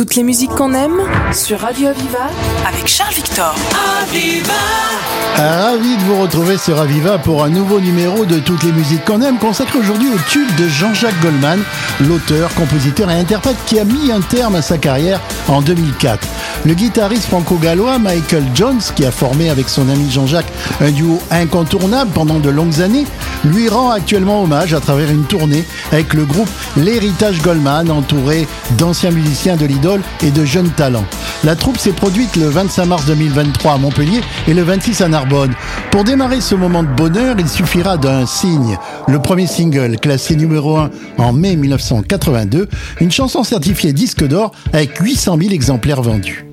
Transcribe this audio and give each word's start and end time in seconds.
Toutes 0.00 0.14
les 0.14 0.22
musiques 0.22 0.52
qu'on 0.52 0.72
aime 0.72 0.98
sur 1.34 1.60
Radio 1.60 1.88
Aviva 1.88 2.30
avec 2.66 2.86
Charles 2.86 3.12
Victor. 3.12 3.54
Aviva 4.00 4.54
Ravi 5.36 5.96
de 5.96 6.02
vous 6.04 6.22
retrouver 6.22 6.56
sur 6.56 6.80
Aviva 6.80 7.18
pour 7.18 7.44
un 7.44 7.50
nouveau 7.50 7.80
numéro 7.80 8.24
de 8.24 8.38
Toutes 8.38 8.62
les 8.62 8.72
musiques 8.72 9.04
qu'on 9.04 9.20
aime 9.20 9.38
consacré 9.38 9.78
aujourd'hui 9.78 10.08
au 10.08 10.18
tube 10.30 10.48
de 10.56 10.68
Jean-Jacques 10.68 11.20
Goldman, 11.20 11.60
l'auteur, 12.00 12.52
compositeur 12.54 13.10
et 13.10 13.18
interprète 13.18 13.56
qui 13.66 13.78
a 13.78 13.84
mis 13.84 14.10
un 14.10 14.22
terme 14.22 14.54
à 14.54 14.62
sa 14.62 14.78
carrière 14.78 15.20
en 15.48 15.60
2004. 15.60 16.26
Le 16.66 16.74
guitariste 16.74 17.24
franco-gallois 17.24 17.98
Michael 17.98 18.44
Jones, 18.54 18.80
qui 18.94 19.04
a 19.04 19.10
formé 19.10 19.48
avec 19.50 19.68
son 19.68 19.88
ami 19.88 20.10
Jean-Jacques 20.10 20.52
un 20.80 20.90
duo 20.90 21.18
incontournable 21.30 22.10
pendant 22.12 22.38
de 22.38 22.50
longues 22.50 22.80
années, 22.82 23.06
lui 23.44 23.68
rend 23.68 23.90
actuellement 23.90 24.42
hommage 24.42 24.74
à 24.74 24.80
travers 24.80 25.10
une 25.10 25.24
tournée 25.24 25.64
avec 25.90 26.12
le 26.12 26.24
groupe 26.24 26.48
L'Héritage 26.76 27.40
Goldman, 27.40 27.90
entouré 27.90 28.46
d'anciens 28.72 29.10
musiciens 29.10 29.56
de 29.56 29.64
l'idole 29.64 29.89
et 30.22 30.30
de 30.30 30.44
jeunes 30.44 30.70
talents. 30.70 31.04
La 31.42 31.56
troupe 31.56 31.78
s'est 31.78 31.92
produite 31.92 32.36
le 32.36 32.48
25 32.48 32.84
mars 32.86 33.06
2023 33.06 33.72
à 33.72 33.78
Montpellier 33.78 34.20
et 34.46 34.54
le 34.54 34.62
26 34.62 35.00
à 35.00 35.08
Narbonne. 35.08 35.52
Pour 35.90 36.04
démarrer 36.04 36.40
ce 36.40 36.54
moment 36.54 36.82
de 36.82 36.88
bonheur, 36.88 37.36
il 37.38 37.48
suffira 37.48 37.96
d'un 37.96 38.26
signe. 38.26 38.78
Le 39.08 39.18
premier 39.20 39.46
single, 39.46 39.98
classé 39.98 40.36
numéro 40.36 40.76
1 40.76 40.90
en 41.18 41.32
mai 41.32 41.56
1982, 41.56 42.68
une 43.00 43.10
chanson 43.10 43.42
certifiée 43.42 43.92
disque 43.92 44.26
d'or 44.26 44.52
avec 44.72 44.96
800 44.98 45.38
000 45.40 45.52
exemplaires 45.52 46.02
vendus. 46.02 46.49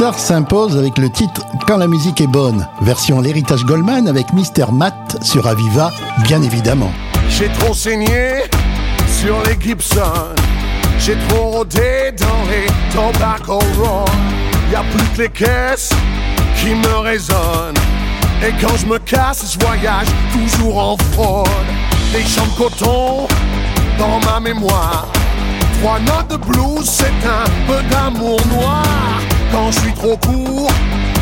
S'impose 0.00 0.78
avec 0.78 0.96
le 0.96 1.10
titre 1.10 1.42
Quand 1.66 1.76
la 1.76 1.86
musique 1.86 2.22
est 2.22 2.26
bonne, 2.26 2.66
version 2.80 3.20
l'héritage 3.20 3.66
Goldman 3.66 4.08
avec 4.08 4.32
Mr. 4.32 4.72
Matt 4.72 5.22
sur 5.22 5.46
Aviva, 5.46 5.92
bien 6.22 6.40
évidemment. 6.40 6.90
J'ai 7.28 7.48
trop 7.58 7.74
saigné 7.74 8.44
sur 9.06 9.36
les 9.42 9.60
Gibson. 9.60 10.00
J'ai 10.98 11.18
trop 11.28 11.50
rodé 11.50 12.12
dans 12.18 12.48
les 12.48 12.66
tobacco 12.94 13.58
ron. 13.78 14.06
Y 14.72 14.76
a 14.76 14.82
plus 14.90 15.06
que 15.14 15.22
les 15.22 15.28
caisses 15.28 15.90
qui 16.56 16.74
me 16.74 16.98
résonnent. 17.00 17.76
Et 18.42 18.52
quand 18.58 18.76
je 18.78 18.86
me 18.86 18.98
casse, 18.98 19.52
je 19.52 19.66
voyage 19.66 20.08
toujours 20.32 20.78
en 20.78 20.96
fraude. 21.12 21.46
Des 22.14 22.22
champs 22.22 22.46
de 22.46 22.56
coton 22.56 23.28
dans 23.98 24.18
ma 24.30 24.40
mémoire. 24.40 25.08
Trois 25.82 26.00
notes 26.00 26.30
de 26.30 26.36
blues, 26.38 26.88
c'est 26.88 27.04
un 27.06 27.44
peu 27.66 27.82
d'amour 27.90 28.40
noir. 28.50 28.82
Quand 29.52 29.70
je 29.72 29.80
suis 29.80 29.92
trop 29.92 30.16
court, 30.16 30.70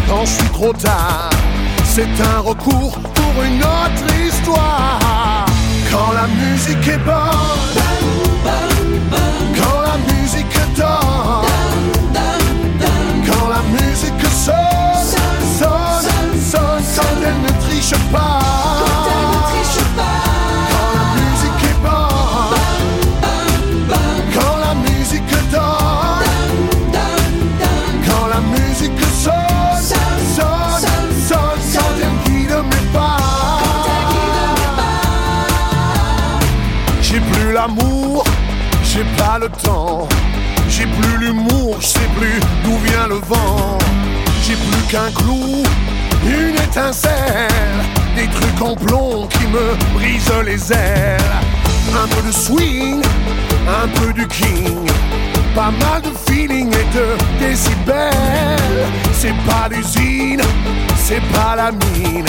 quand 0.09 0.25
je 0.25 0.31
suis 0.31 0.49
trop 0.51 0.73
tard, 0.73 1.31
c'est 1.85 2.09
un 2.35 2.41
recours 2.41 2.99
pour 3.15 3.43
une 3.43 3.61
autre 3.61 4.15
histoire. 4.27 5.47
Quand 5.91 6.13
la 6.13 6.27
musique 6.27 6.87
est 6.89 6.99
bonne, 6.99 7.38
J'ai 40.69 40.87
plus 40.87 41.19
l'humour, 41.19 41.77
je 41.81 41.87
sais 41.87 42.09
plus 42.17 42.41
d'où 42.63 42.77
vient 42.85 43.09
le 43.09 43.17
vent. 43.17 43.79
J'ai 44.43 44.55
plus 44.55 44.83
qu'un 44.91 45.11
clou, 45.11 45.63
une 46.25 46.55
étincelle, 46.55 47.49
des 48.15 48.29
trucs 48.29 48.63
en 48.63 48.77
plomb 48.77 49.27
qui 49.27 49.47
me 49.49 49.75
brisent 49.95 50.45
les 50.45 50.73
ailes. 50.73 51.19
Un 51.93 52.07
peu 52.09 52.23
de 52.27 52.33
swing, 52.33 53.03
un 53.67 53.89
peu 53.89 54.13
du 54.13 54.27
king, 54.29 54.87
pas 55.55 55.71
mal 55.71 56.03
de 56.03 56.11
feeling 56.27 56.69
et 56.69 56.97
de 56.97 57.45
décibels. 57.45 58.87
C'est 59.13 59.35
pas 59.49 59.69
l'usine, 59.71 60.43
c'est 60.97 61.23
pas 61.33 61.57
la 61.57 61.73
mine, 61.73 62.27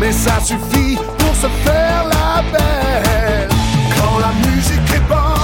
mais 0.00 0.12
ça 0.12 0.40
suffit 0.40 0.98
pour 1.18 1.34
se 1.36 1.46
faire 1.64 2.04
la 2.10 2.42
belle. 2.50 3.48
Quand 3.96 4.18
la 4.18 4.32
musique 4.48 4.94
est 4.94 5.08
bonne, 5.08 5.35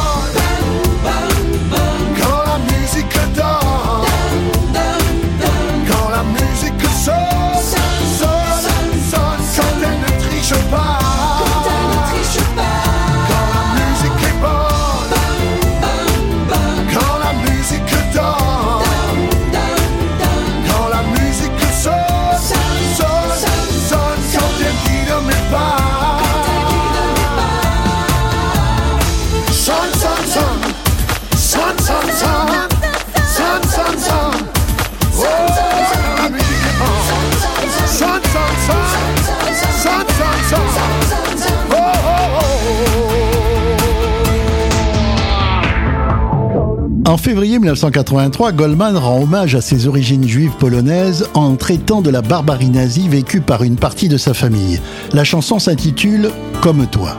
En 47.12 47.18
février 47.18 47.58
1983, 47.58 48.52
Goldman 48.52 48.96
rend 48.96 49.20
hommage 49.24 49.54
à 49.54 49.60
ses 49.60 49.86
origines 49.86 50.26
juives 50.26 50.56
polonaises 50.58 51.28
en 51.34 51.56
traitant 51.56 52.00
de 52.00 52.08
la 52.08 52.22
barbarie 52.22 52.70
nazie 52.70 53.06
vécue 53.06 53.42
par 53.42 53.64
une 53.64 53.76
partie 53.76 54.08
de 54.08 54.16
sa 54.16 54.32
famille. 54.32 54.80
La 55.12 55.22
chanson 55.22 55.58
s'intitule 55.58 56.30
Comme 56.62 56.86
toi. 56.86 57.18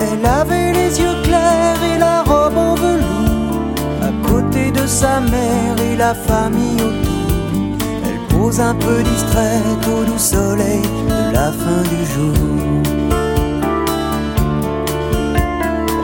Elle 0.00 0.26
avait 0.26 0.72
les 0.72 0.98
yeux 0.98 1.22
clairs 1.22 1.78
et 1.94 1.98
la 2.00 2.22
robe 2.24 2.56
en 2.56 2.74
velours. 2.74 3.74
À 4.02 4.28
côté 4.28 4.72
de 4.72 4.84
sa 4.84 5.20
mère 5.20 5.76
et 5.92 5.96
la 5.96 6.12
famille 6.12 6.74
autour. 6.74 7.78
Elle 8.04 8.36
pose 8.36 8.58
un 8.58 8.74
peu 8.74 9.00
distraite 9.04 9.86
au 9.96 10.04
doux 10.04 10.18
soleil 10.18 10.82
de 11.08 11.32
la 11.32 11.52
fin 11.52 11.82
du 11.82 12.04
jour. 12.14 12.93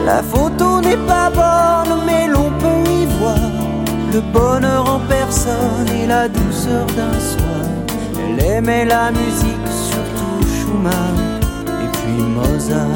La 0.05 0.23
photo 0.23 0.81
n'est 0.81 0.97
pas 1.07 1.29
bonne, 1.29 1.99
mais 2.05 2.27
l'on 2.27 2.49
peut 2.59 2.89
y 2.89 3.05
voir. 3.19 3.37
Le 4.13 4.19
bonheur 4.33 4.89
en 4.89 4.99
personne 5.07 5.87
et 5.95 6.07
la 6.07 6.27
douceur 6.27 6.85
d'un 6.97 7.19
soir. 7.19 7.65
Elle 8.17 8.43
aimait 8.43 8.85
la 8.85 9.11
musique, 9.11 9.67
surtout 9.91 10.41
Schumann 10.55 11.17
et 11.83 11.89
puis 11.97 12.23
Mozart. 12.23 12.87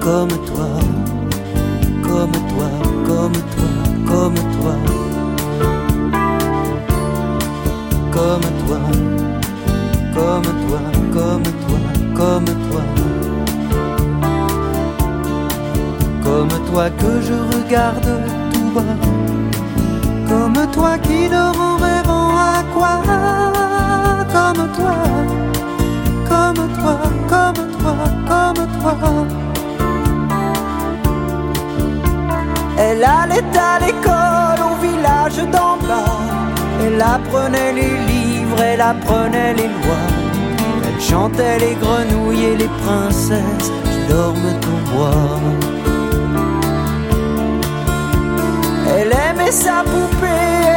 Comme 0.00 0.30
toi, 0.48 0.70
comme 2.02 2.32
toi, 2.32 2.70
comme 3.06 3.32
toi, 3.32 3.70
comme 4.06 4.34
toi, 4.34 4.74
comme 8.10 8.40
toi, 8.66 9.21
toi 16.72 16.88
que 16.88 17.12
je 17.28 17.36
regarde 17.54 18.10
tout 18.52 18.70
bas, 18.74 18.96
comme 20.28 20.60
toi 20.72 20.96
qui 21.06 21.28
dort 21.28 21.60
en 21.68 21.76
rêvant 21.76 22.30
à 22.54 22.62
quoi, 22.74 22.94
comme 24.34 24.64
toi, 24.76 24.96
comme 26.30 26.62
toi, 26.78 26.98
comme 27.32 27.62
toi, 27.80 27.96
comme 28.30 28.66
toi. 28.78 28.94
Elle 32.78 33.04
allait 33.04 33.58
à 33.70 33.78
l'école 33.84 34.60
au 34.70 34.74
village 34.86 35.40
d'en 35.54 35.76
bas. 35.88 36.16
Elle 36.84 37.02
apprenait 37.02 37.72
les 37.80 37.94
livres, 38.10 38.62
elle 38.62 38.80
apprenait 38.80 39.52
les 39.60 39.68
lois. 39.68 40.08
Elle 40.86 41.00
chantait 41.02 41.58
les 41.58 41.74
grenouilles 41.82 42.44
et 42.52 42.56
les 42.56 42.72
princesses 42.82 43.70
qui 43.84 44.12
dorment 44.12 44.56
au 44.72 44.78
bois. 44.90 45.81
sa 49.50 49.82
poupée, 49.82 50.26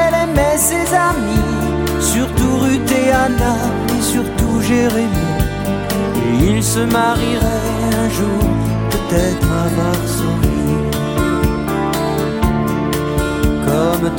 elle 0.07 0.29
aimait 0.29 0.57
ses 0.57 0.94
amis, 0.94 2.00
surtout 2.00 2.57
Ruth 2.62 2.91
et 2.91 3.12
Anna, 3.12 3.56
et 3.97 4.01
surtout 4.01 4.62
Jérémy. 4.62 5.29
Et 6.41 6.51
ils 6.51 6.63
se 6.63 6.79
marieraient 6.79 7.95
un 8.03 8.09
jour, 8.09 8.44
peut-être 8.91 9.47
à 9.51 9.67
Varsovie. 9.77 10.56
Comme 13.65 14.09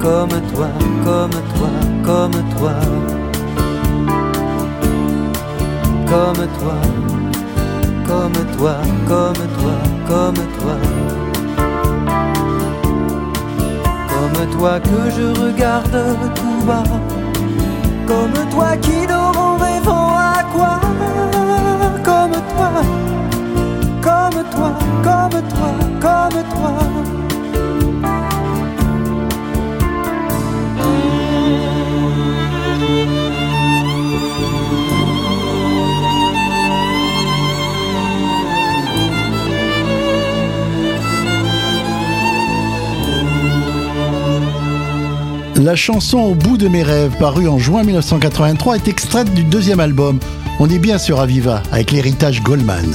comme 0.00 0.30
toi, 0.30 0.36
comme 0.50 0.50
toi, 0.50 0.68
comme 1.04 1.30
toi. 1.50 1.70
Comme 2.04 2.32
toi, 2.58 2.74
comme 6.08 6.46
toi, 6.58 6.74
comme 8.08 8.32
toi, 8.56 8.74
comme 9.06 9.34
toi. 9.58 9.76
Comme 10.08 10.34
toi. 10.58 11.09
Que 14.46 15.10
je 15.10 15.40
regarde 15.42 16.16
tout 16.34 16.66
bas, 16.66 16.84
comme 18.06 18.48
toi 18.50 18.76
qui 18.78 19.06
dort 19.06 19.19
La 45.70 45.76
chanson 45.76 46.18
Au 46.18 46.34
bout 46.34 46.56
de 46.56 46.66
mes 46.66 46.82
rêves, 46.82 47.12
parue 47.16 47.46
en 47.46 47.56
juin 47.56 47.84
1983, 47.84 48.74
est 48.74 48.88
extraite 48.88 49.32
du 49.34 49.44
deuxième 49.44 49.78
album. 49.78 50.18
On 50.58 50.68
est 50.68 50.80
bien 50.80 50.98
sur 50.98 51.20
Aviva, 51.20 51.62
avec 51.70 51.92
l'héritage 51.92 52.42
Goldman. 52.42 52.92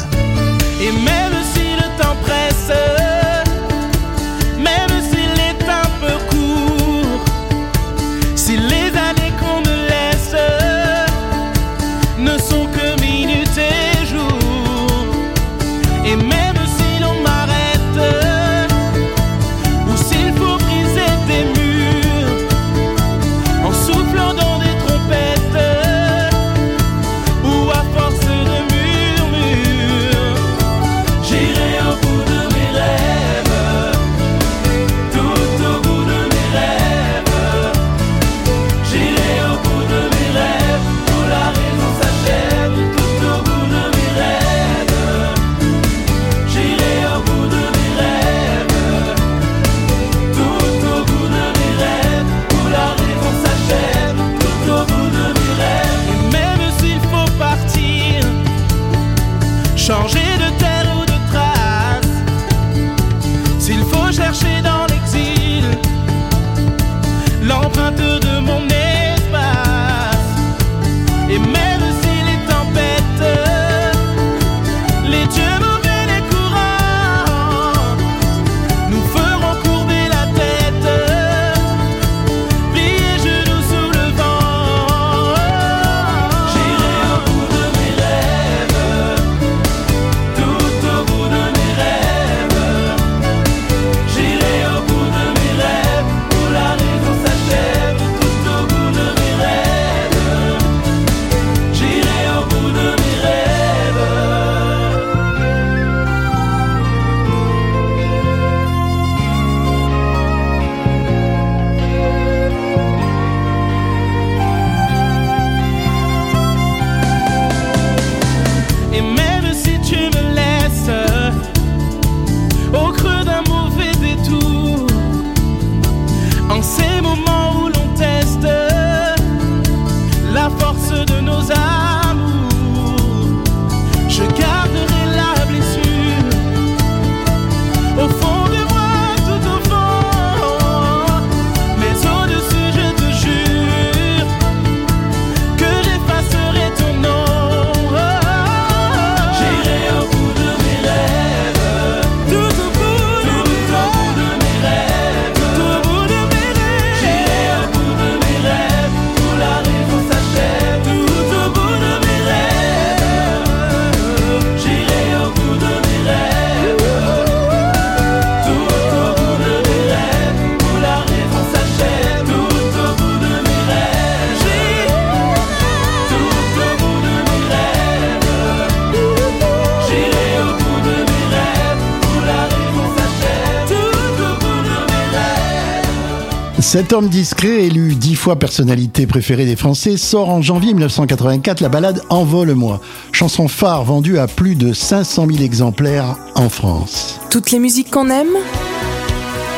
Cet 186.75 186.91
homme 186.91 187.08
discret, 187.08 187.67
élu 187.67 187.96
dix 187.96 188.15
fois 188.15 188.36
personnalité 188.38 189.08
préférée 189.08 189.46
des 189.46 189.55
Français, 189.55 189.96
sort 189.96 190.27
en 190.27 190.41
janvier 190.41 190.74
1984 190.74 191.62
la 191.62 191.70
balade 191.70 192.01
Envole-moi, 192.10 192.82
chanson 193.13 193.48
phare 193.48 193.86
vendue 193.86 194.17
à 194.17 194.27
plus 194.27 194.55
de 194.55 194.74
500 194.74 195.25
000 195.32 195.41
exemplaires 195.41 196.17
en 196.36 196.50
France. 196.50 197.17
Toutes 197.29 197.51
les 197.51 197.60
musiques 197.60 197.91
qu'on 197.91 198.10
aime 198.10 198.36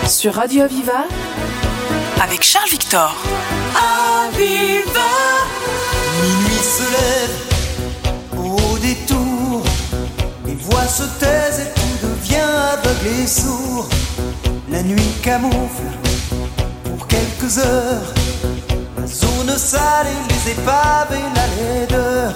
sur 0.08 0.36
Radio 0.36 0.62
Aviva 0.62 1.08
avec 2.22 2.44
Charles 2.44 2.70
Victor. 2.70 3.16
Aviva 4.28 5.10
Minuit 6.22 6.62
se 6.62 6.84
lève 6.84 8.46
au 8.46 8.78
détour 8.78 9.64
Les 10.46 10.54
voix 10.54 10.86
se 10.86 11.02
taisent 11.20 11.62
et 11.62 11.74
tout 11.74 12.08
devient 12.10 12.36
aveugle 12.74 13.24
et 13.24 13.26
sourd 13.26 13.90
La 14.70 14.84
nuit 14.84 15.02
camoufle 15.24 16.07
quelques 17.48 17.58
heures. 17.60 18.14
La 18.98 19.08
zone 19.08 19.58
sale 19.58 20.08
et 20.08 20.34
les 20.34 20.52
épaves 20.52 21.12
et 21.12 21.36
la 21.36 21.80
laideur 21.80 22.34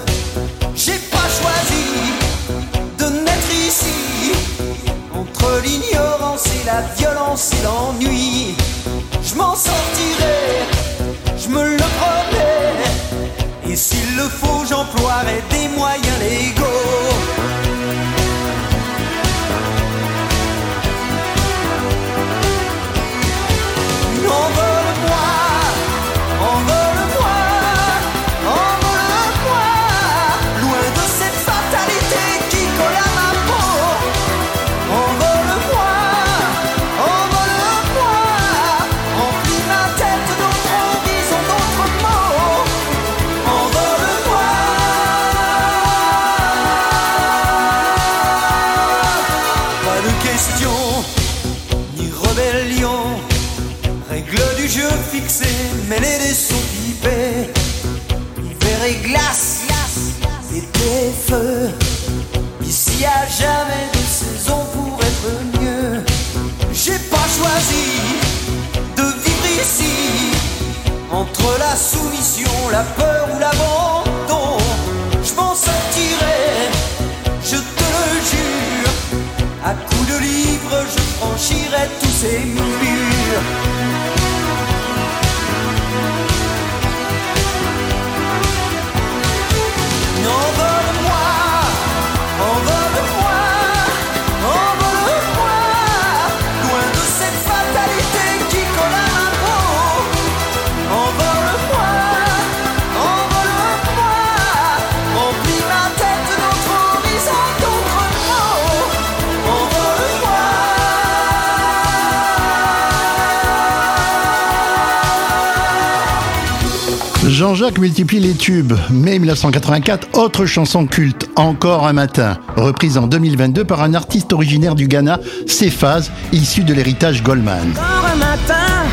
Jean-Jacques 117.52 117.80
multiplie 117.80 118.18
les 118.18 118.32
tubes. 118.32 118.72
Mai 118.88 119.18
1984, 119.18 120.08
autre 120.14 120.46
chanson 120.46 120.86
culte, 120.86 121.28
Encore 121.36 121.86
un 121.86 121.92
matin, 121.92 122.38
reprise 122.56 122.96
en 122.96 123.06
2022 123.06 123.66
par 123.66 123.82
un 123.82 123.92
artiste 123.92 124.32
originaire 124.32 124.74
du 124.74 124.88
Ghana, 124.88 125.20
Cephas, 125.46 126.08
issu 126.32 126.64
de 126.64 126.72
l'héritage 126.72 127.22
Goldman. 127.22 127.72
Encore 127.72 128.10
un 128.10 128.16
matin, 128.16 128.88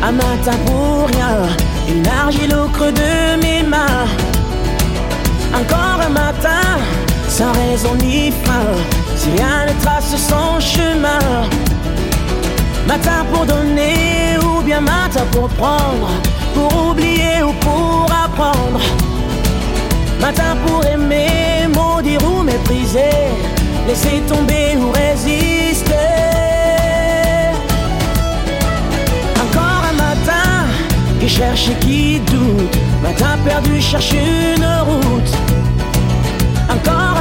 un 0.00 0.12
matin 0.12 0.56
pour 0.64 1.08
rien, 1.08 1.38
une 1.88 2.06
argile 2.06 2.54
au 2.54 2.68
creux 2.68 2.92
de 2.92 3.42
mes 3.42 3.64
mains. 3.64 4.06
Encore 5.52 6.00
un 6.06 6.10
matin, 6.10 6.78
sans 7.28 7.50
raison 7.50 7.96
ni 8.00 8.30
fin, 8.44 8.62
si 9.16 9.30
rien 9.30 9.66
ne 9.66 9.82
trace 9.82 10.14
son 10.14 10.60
chemin. 10.60 11.48
Matin 12.86 13.26
pour 13.32 13.44
donner 13.44 14.38
ou 14.38 14.62
bien 14.62 14.80
matin 14.80 15.24
pour 15.32 15.48
prendre, 15.48 16.10
pour 16.54 16.90
oublier 16.90 17.42
ou 17.42 17.52
pour 17.60 18.06
apprendre. 18.24 18.80
Matin 20.20 20.56
pour 20.64 20.84
aimer, 20.86 21.68
maudire 21.74 22.20
ou 22.24 22.42
mépriser, 22.42 23.16
laisser 23.86 24.22
tomber 24.28 24.76
ou 24.78 24.90
résister. 24.90 25.94
Encore 29.44 29.82
un 29.90 29.96
matin 30.06 30.66
qui 31.20 31.28
cherche 31.28 31.68
et 31.68 31.78
qui 31.84 32.20
doute. 32.20 32.76
Matin 33.02 33.36
perdu 33.44 33.80
cherche 33.80 34.12
une 34.12 34.64
route. 34.88 35.32
Encore 36.70 37.13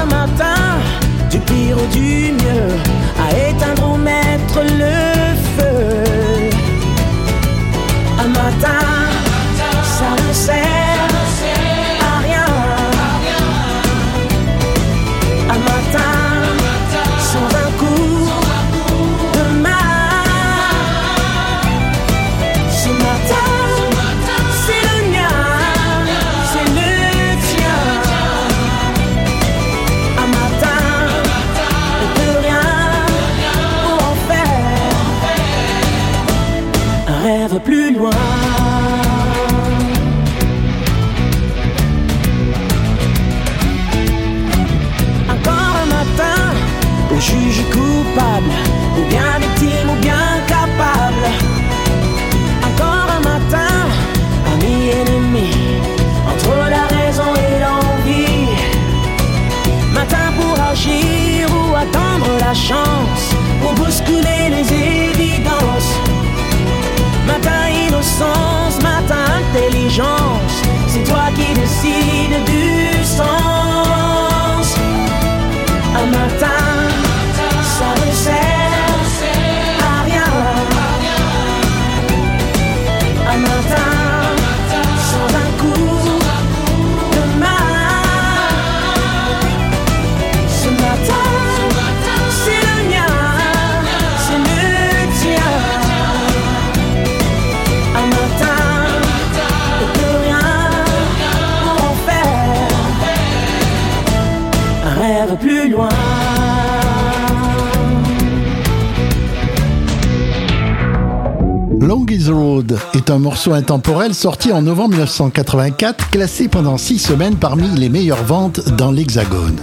Est 112.94 113.10
un 113.10 113.20
morceau 113.20 113.54
intemporel 113.54 114.14
sorti 114.14 114.52
en 114.52 114.62
novembre 114.62 114.92
1984, 114.92 116.10
classé 116.12 116.48
pendant 116.48 116.78
six 116.78 117.00
semaines 117.00 117.36
parmi 117.36 117.68
les 117.70 117.90
meilleures 117.90 118.24
ventes 118.24 118.62
dans 118.78 118.92
l'Hexagone. 118.92 119.58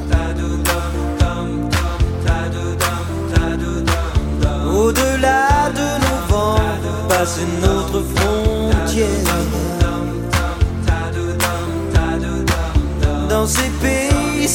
Au-delà 4.75 5.71
de 5.75 6.01
nos 6.05 6.35
vents, 6.35 6.57
passe 7.09 7.39
notre 7.63 8.03
frontière. 8.15 9.07
Dans 13.29 13.47
ces 13.47 13.71
pays 13.81 14.49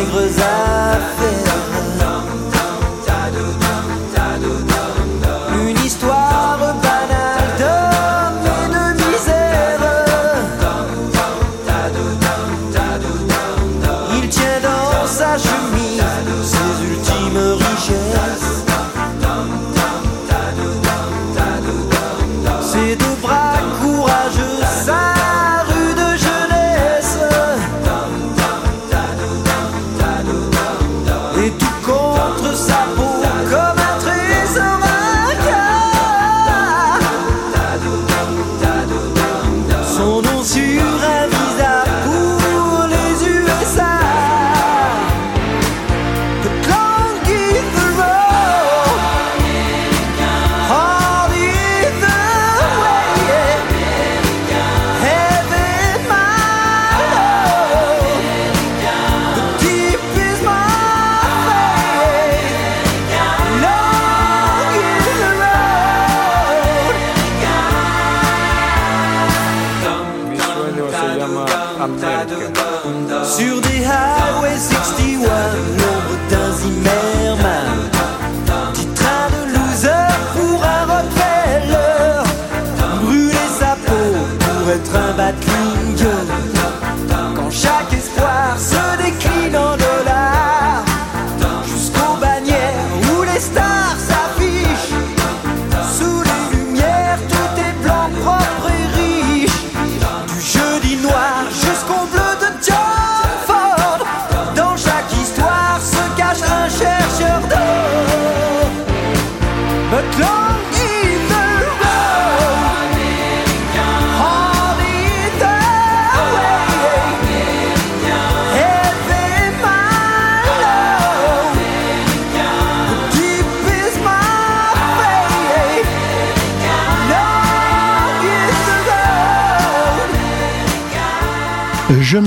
maigres 0.00 0.69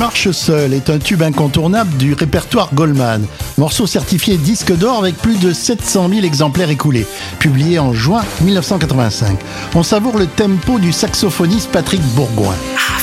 marche 0.04 0.32
seul 0.32 0.74
est 0.74 0.89
un 0.89 1.00
tube 1.00 1.22
incontournable 1.22 1.96
du 1.96 2.13
répertoire 2.13 2.74
Goldman. 2.74 3.26
Morceau 3.58 3.88
certifié 3.88 4.36
disque 4.36 4.76
d'or 4.76 4.98
avec 4.98 5.16
plus 5.16 5.39
de 5.39 5.54
700 5.54 6.10
000 6.10 6.26
exemplaires 6.26 6.70
écoulés, 6.70 7.08
publié 7.39 7.80
en 7.80 7.94
juin 7.94 8.22
1985. 8.42 9.39
On 9.76 9.82
savoure 9.82 10.18
le 10.18 10.28
tempo 10.28 10.78
du 10.78 10.92
saxophoniste 10.92 11.72
Patrick 11.72 12.02
Bourgoin. 12.16 12.56
Ah, 12.76 13.00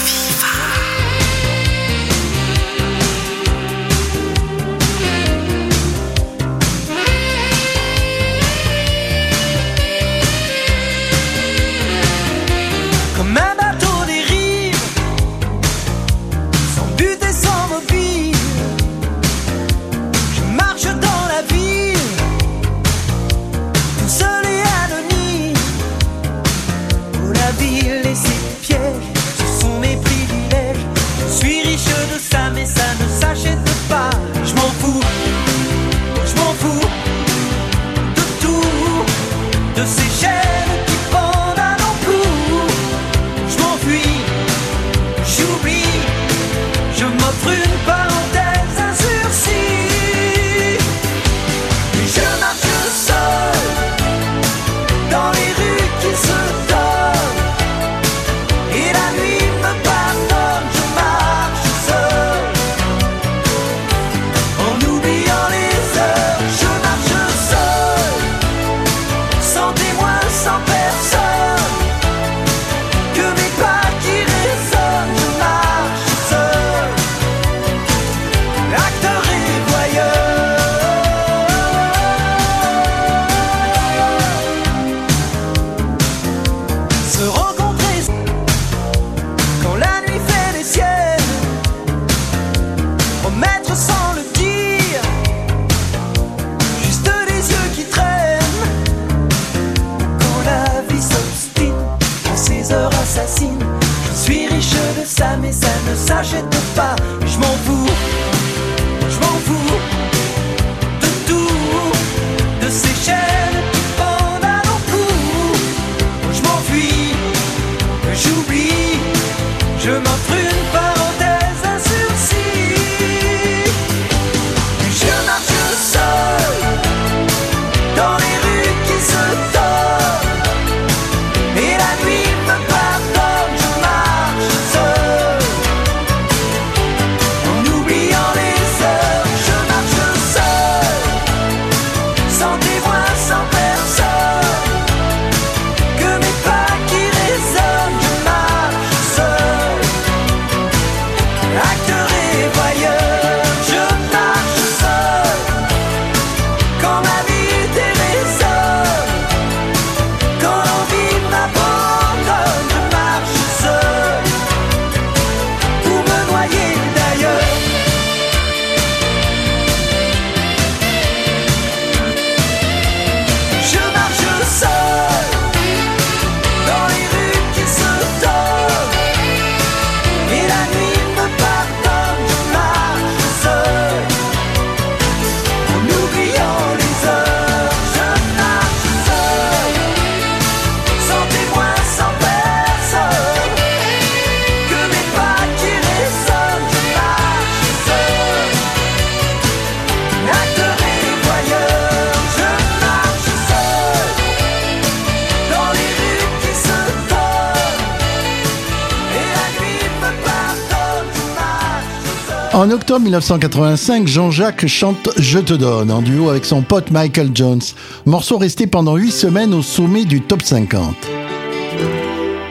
En 212.61 212.71
octobre 212.71 213.01
1985, 213.01 214.07
Jean-Jacques 214.07 214.67
chante 214.67 215.09
Je 215.17 215.39
te 215.39 215.55
donne 215.55 215.91
en 215.91 216.03
duo 216.03 216.29
avec 216.29 216.45
son 216.45 216.61
pote 216.61 216.91
Michael 216.91 217.31
Jones. 217.33 217.63
Morceau 218.05 218.37
resté 218.37 218.67
pendant 218.67 218.97
8 218.97 219.11
semaines 219.13 219.55
au 219.55 219.63
sommet 219.63 220.05
du 220.05 220.21
top 220.21 220.43
50. 220.43 220.95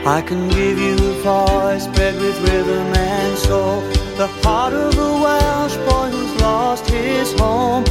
I 0.08 0.24
can 0.28 0.50
give 0.50 0.80
you 0.80 0.96
a 0.96 1.14
voice 1.22 1.86
bred 1.94 2.16
with 2.16 2.36
rhythm 2.42 2.92
and 2.96 3.38
soul. 3.38 3.84
The 4.18 4.28
heart 4.44 4.74
of 4.74 4.98
a 4.98 5.14
Welsh 5.22 5.78
boy 5.88 6.10
who's 6.10 6.42
lost 6.42 6.90
his 6.90 7.40
home. 7.40 7.84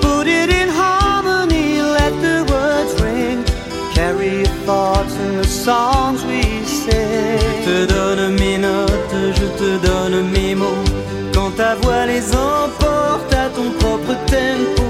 Put 0.00 0.26
it 0.28 0.48
in 0.48 0.70
harmony, 0.70 1.82
let 1.82 2.14
the 2.22 2.50
words 2.50 2.98
ring. 3.02 3.44
Carry 3.92 4.38
your 4.38 4.54
thoughts 4.64 5.14
in 5.18 5.36
the 5.36 5.46
songs 5.46 6.24
we 6.24 6.42
sing. 6.64 7.38
Je 7.66 7.84
te 7.86 7.92
donne 7.92 8.34
mes 8.38 8.56
notes, 8.56 9.34
je 9.34 9.46
te 9.58 9.86
donne 9.86 10.22
mes 10.32 10.54
mots. 10.54 11.05
Quand 11.36 11.50
ta 11.50 11.74
voix 11.74 12.06
les 12.06 12.34
emporte 12.34 13.30
à 13.34 13.50
ton 13.54 13.70
propre 13.78 14.14
tempo. 14.24 14.88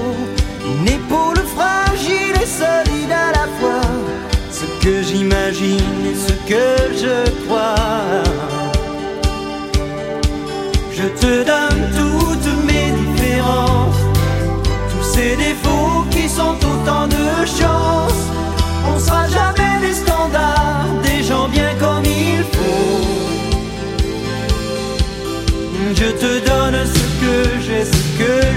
Une 0.65 0.87
épaule 0.87 1.43
fragile 1.55 2.35
et 2.41 2.45
solide 2.45 3.11
à 3.11 3.33
la 3.37 3.47
fois. 3.59 3.81
Ce 4.49 4.63
que 4.81 5.03
j'imagine 5.03 6.05
et 6.09 6.15
ce 6.15 6.31
que 6.47 6.67
je 7.03 7.29
crois. 7.43 8.23
Je 10.93 11.07
te 11.21 11.43
donne 11.51 11.81
toutes 11.99 12.65
mes 12.65 12.91
différences, 13.03 14.03
tous 14.89 15.03
ces 15.03 15.35
défauts 15.35 16.05
qui 16.09 16.29
sont 16.29 16.55
autant 16.55 17.07
de 17.07 17.45
chances. 17.45 18.23
On 18.89 18.97
sera 18.97 19.27
jamais 19.27 19.85
des 19.85 19.93
standards, 19.93 20.87
Je 25.95 26.11
te 26.11 26.45
donne 26.45 26.75
ce 26.85 26.99
que 27.21 27.61
j'ai, 27.61 27.85
ce 27.85 27.91
que 28.17 28.56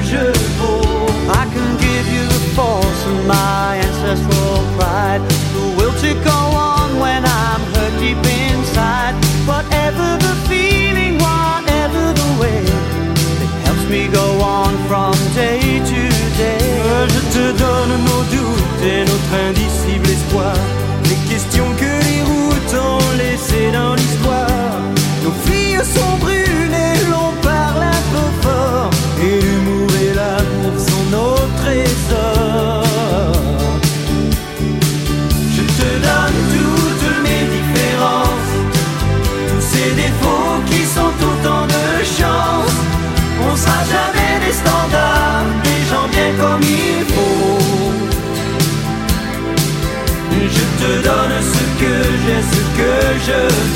que 53.30 53.69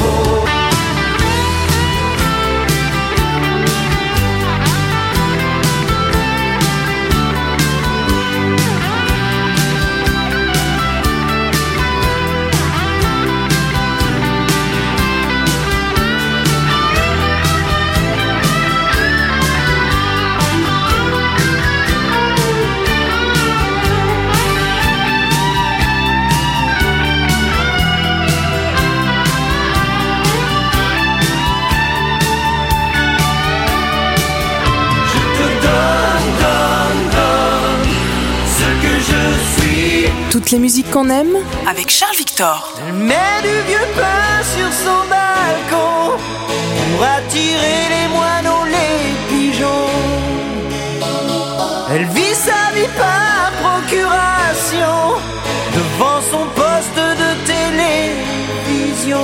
Toutes 40.44 40.52
les 40.52 40.58
musiques 40.58 40.90
qu'on 40.90 41.08
aime 41.08 41.38
avec 41.66 41.88
Charles 41.88 42.16
Victor. 42.18 42.74
Elle 42.86 42.92
met 42.92 43.40
du 43.40 43.66
vieux 43.66 43.86
pain 43.96 44.42
sur 44.42 44.70
son 44.74 45.08
balcon 45.08 46.18
pour 46.18 47.02
attirer 47.02 47.88
les 47.88 48.08
moineaux, 48.12 48.66
les 48.66 49.24
pigeons. 49.30 49.88
Elle 51.90 52.04
vit 52.08 52.34
sa 52.34 52.74
vie 52.74 52.90
par 52.94 53.52
procuration 53.62 55.16
devant 55.72 56.20
son 56.30 56.44
poste 56.54 56.98
de 56.98 57.30
télévision. 59.06 59.18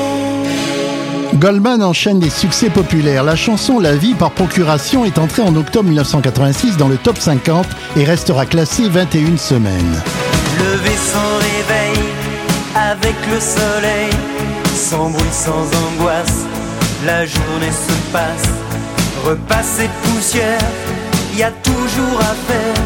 Goldman 1.35 1.83
enchaîne 1.83 2.21
les 2.21 2.31
succès 2.31 2.71
populaires. 2.71 3.25
La 3.25 3.37
chanson 3.37 3.79
La 3.79 3.95
vie 3.95 4.15
par 4.15 4.31
procuration 4.31 5.05
est 5.05 5.19
entrée 5.19 5.43
en 5.43 5.55
octobre 5.55 5.91
1986 5.91 6.79
dans 6.79 6.89
le 6.89 6.97
top 6.97 7.19
50 7.19 7.67
et 7.99 8.05
restera 8.05 8.47
classée 8.47 8.89
21 8.89 9.37
semaines. 9.37 10.03
Le 13.31 13.41
soleil, 13.41 14.11
sans 14.75 15.11
bruit, 15.11 15.33
sans 15.33 15.65
angoisse, 15.85 16.47
la 17.05 17.25
journée 17.25 17.73
se 17.73 18.13
passe. 18.13 18.51
Repas 19.25 19.83
et 19.83 19.91
poussière, 20.03 20.59
y 21.37 21.43
a 21.43 21.51
toujours 21.51 22.21
à 22.21 22.35
faire. 22.51 22.83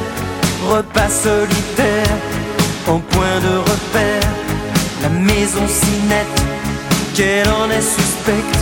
Repas 0.69 1.09
solitaire, 1.09 2.17
en 2.87 2.99
point 2.99 3.39
de 3.43 3.57
repère. 3.59 4.31
La 5.03 5.09
maison 5.09 5.67
si 5.69 5.93
nette, 6.09 6.43
qu'elle 7.15 7.49
en 7.49 7.71
est 7.71 7.89
suspecte, 7.99 8.59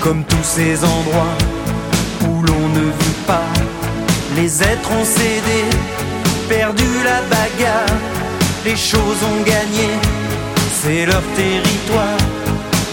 comme 0.00 0.24
tous 0.24 0.44
ces 0.44 0.84
endroits 0.84 1.36
où 2.22 2.42
l'on 2.42 2.68
ne 2.68 2.86
vit 3.00 3.20
pas. 3.26 3.48
Les 4.36 4.62
êtres 4.62 4.90
ont 4.90 5.04
cédé, 5.04 5.64
perdu 6.48 6.88
la 7.04 7.20
bagarre, 7.34 7.98
les 8.64 8.76
choses 8.76 9.20
ont 9.30 9.42
gagné, 9.42 9.90
c'est 10.84 11.06
leur 11.06 11.22
territoire. 11.34 12.18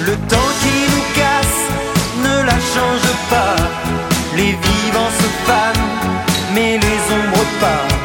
Le 0.08 0.16
temps 0.32 0.52
qui 0.62 0.76
nous 0.94 1.06
casse 1.22 1.62
ne 2.26 2.46
la 2.46 2.60
change 2.74 3.10
pas, 3.30 3.56
les 4.38 4.54
vivants 4.68 5.14
se 5.22 5.30
fanent, 5.46 5.88
mais 6.54 6.78
les 6.78 7.00
ombres 7.18 7.48
pas. 7.60 8.01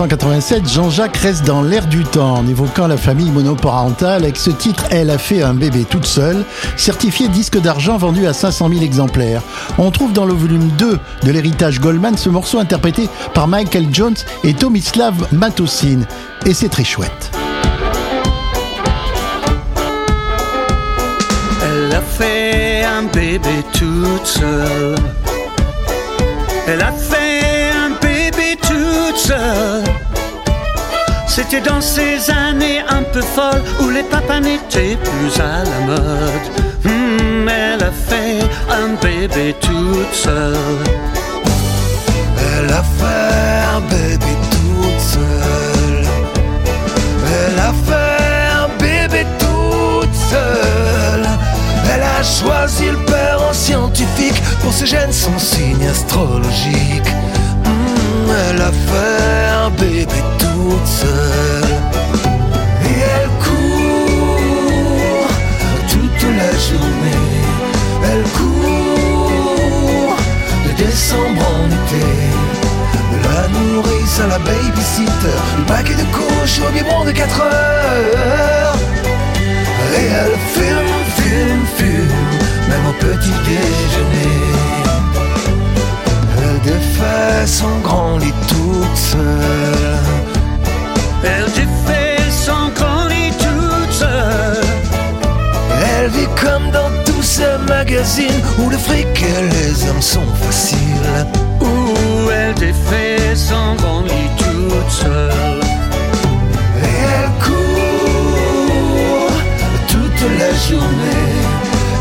1987, 0.00 0.66
Jean-Jacques 0.66 1.16
reste 1.18 1.44
dans 1.44 1.60
l'air 1.60 1.86
du 1.86 2.04
temps 2.04 2.36
en 2.36 2.46
évoquant 2.46 2.86
la 2.86 2.96
famille 2.96 3.30
monoparentale 3.30 4.22
avec 4.22 4.38
ce 4.38 4.48
titre 4.48 4.84
Elle 4.90 5.10
a 5.10 5.18
fait 5.18 5.42
un 5.42 5.52
bébé 5.52 5.84
toute 5.84 6.06
seule, 6.06 6.42
certifié 6.78 7.28
disque 7.28 7.60
d'argent 7.60 7.98
vendu 7.98 8.26
à 8.26 8.32
500 8.32 8.70
000 8.70 8.82
exemplaires. 8.82 9.42
On 9.76 9.90
trouve 9.90 10.14
dans 10.14 10.24
le 10.24 10.32
volume 10.32 10.68
2 10.78 10.98
de 11.22 11.30
l'héritage 11.30 11.80
Goldman 11.80 12.16
ce 12.16 12.30
morceau 12.30 12.58
interprété 12.58 13.10
par 13.34 13.46
Michael 13.46 13.88
Jones 13.92 14.16
et 14.42 14.54
Tomislav 14.54 15.14
Matosin. 15.32 16.00
Et 16.46 16.54
c'est 16.54 16.70
très 16.70 16.84
chouette. 16.84 17.30
Elle 21.62 21.94
a 21.94 22.00
fait 22.00 22.84
un 22.84 23.02
bébé 23.02 23.62
toute 23.74 24.24
seule. 24.24 24.96
Elle 26.66 26.80
a 26.80 26.90
fait 26.92 27.29
C'était 31.42 31.66
dans 31.70 31.80
ces 31.80 32.30
années 32.30 32.80
un 32.86 33.02
peu 33.02 33.22
folles 33.22 33.62
où 33.80 33.88
les 33.88 34.02
papas 34.02 34.40
n'étaient 34.40 34.96
plus 34.96 35.40
à 35.40 35.64
la 35.64 35.80
mode. 35.86 36.46
Hmm, 36.84 37.48
elle 37.48 37.82
a 37.82 37.90
fait 37.90 38.40
un 38.68 38.88
bébé 39.02 39.56
toute 39.58 40.12
seule. 40.12 40.54
Elle 42.36 42.70
a 42.70 42.82
fait 42.98 43.74
un 43.74 43.80
bébé 43.80 44.32
toute 44.50 45.00
seule. 45.00 46.04
Elle 47.24 47.58
a 47.58 47.72
fait 47.88 48.50
un 48.62 48.68
bébé 48.78 49.26
toute 49.38 50.14
seule. 50.14 51.26
Elle 51.90 52.02
a 52.02 52.22
choisi 52.22 52.90
le 52.90 52.98
père 53.06 53.40
en 53.48 53.54
scientifique 53.54 54.40
pour 54.60 54.74
ses 54.74 54.86
gènes, 54.86 55.12
son 55.12 55.38
signe 55.38 55.88
astrologique. 55.88 57.08
Elle 58.30 58.60
a 58.62 58.72
fait 58.72 59.48
un 59.64 59.70
bébé 59.70 60.20
toute 60.38 60.86
seule. 60.86 61.74
Et 62.84 62.98
elle 63.14 63.30
court 63.44 65.28
toute 65.88 66.22
la 66.40 66.52
journée. 66.68 67.26
Elle 68.04 68.24
court 68.38 70.16
de 70.66 70.72
décembre 70.84 71.42
en 71.54 71.66
été. 71.66 72.06
De 73.12 73.18
la 73.28 73.48
nourrice 73.48 74.16
à 74.20 74.26
la 74.28 74.38
babysitter, 74.38 75.40
du 75.56 75.64
paquet 75.64 75.94
de 75.94 76.06
couches 76.14 76.60
au 76.66 76.70
biberon 76.72 77.04
de 77.04 77.12
4 77.12 77.40
heures. 77.40 78.78
Et 79.98 80.06
elle 80.06 80.38
fume, 80.54 80.94
fume, 81.16 81.64
fume, 81.76 82.16
même 82.68 82.86
au 82.88 82.92
petit 82.92 83.36
déjeuner. 83.44 84.39
Elle 87.00 87.06
défait 87.06 87.46
son 87.46 87.78
grand 87.80 88.18
lit 88.18 88.34
toute 88.48 88.96
seule. 88.96 89.18
Elle 91.24 91.46
défait 91.46 92.30
son 92.30 92.70
grand 92.74 93.06
lit 93.08 93.32
toute 93.38 93.92
seule. 93.92 94.64
Elle 95.82 96.10
vit 96.10 96.28
comme 96.40 96.70
dans 96.70 96.90
tous 97.04 97.22
ces 97.22 97.56
magazines 97.68 98.42
où 98.58 98.68
le 98.68 98.76
fric 98.76 99.06
et 99.06 99.42
les 99.42 99.88
hommes 99.88 100.02
sont 100.02 100.26
faciles. 100.42 101.26
Où 101.60 102.30
elle 102.30 102.54
défait 102.54 103.34
son 103.34 103.74
grand 103.76 104.02
lit 104.02 104.30
toute 104.38 104.90
seule. 104.90 105.60
Et 106.82 106.98
elle 107.14 107.30
court 107.44 109.32
toute 109.88 110.22
la 110.38 110.52
journée. 110.68 111.32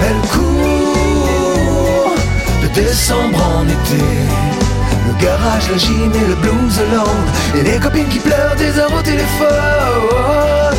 Elle 0.08 0.22
court 0.30 2.16
de 2.64 2.68
décembre 2.74 3.42
en 3.60 3.66
été. 3.66 4.04
Le 5.10 5.24
garage, 5.24 5.70
la 5.72 5.78
gym 5.78 6.12
et 6.14 6.28
le 6.28 6.36
blues 6.36 6.80
land. 6.94 7.58
Et 7.58 7.64
les 7.64 7.80
copines 7.80 8.08
qui 8.08 8.20
pleurent 8.20 8.56
des 8.56 8.78
heures 8.78 8.94
au 8.94 9.02
téléphone. 9.02 10.78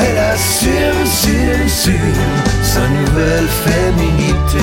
Elle 0.00 0.18
assume, 0.18 1.06
assume, 1.64 1.94
sa 2.62 2.86
nouvelle 2.88 3.48
féminité. 3.64 4.58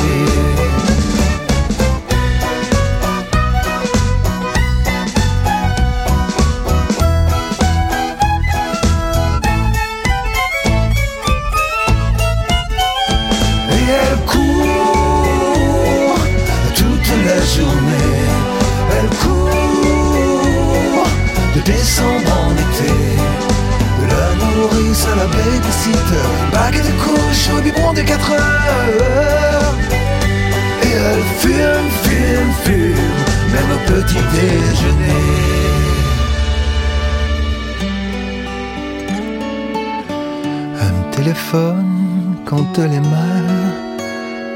Décembre 21.65 22.31
en 22.45 22.51
été. 22.51 22.93
La 24.09 24.27
nourrice 24.35 25.05
à 25.11 25.15
la 25.15 25.27
babysitter. 25.27 26.27
Bague 26.51 26.81
de 26.87 26.91
couches 27.03 27.49
au 27.57 27.61
biberon 27.61 27.93
de 27.93 28.01
4 28.01 28.31
heures. 28.31 29.75
Et 30.83 30.91
elle 30.91 31.23
fume, 31.39 31.89
fume, 32.03 32.53
fume. 32.63 33.21
Même 33.53 33.71
au 33.71 33.79
petit 33.91 34.23
déjeuner. 34.33 35.23
Elle 40.81 40.93
me 40.93 41.11
téléphone 41.11 42.35
quand 42.45 42.77
elle 42.77 42.93
est 42.93 42.99
mal, 42.99 43.47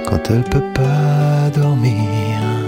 quand 0.07 0.29
elle 0.29 0.43
peut 0.43 0.69
pas 0.73 1.49
dormir. 1.55 2.66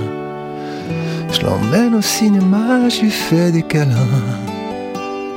Je 1.40 1.46
l'emmène 1.46 1.96
au 1.96 2.02
cinéma, 2.02 2.90
je 2.90 3.02
lui 3.02 3.12
fais 3.12 3.52
des 3.52 3.62
câlins, 3.62 4.18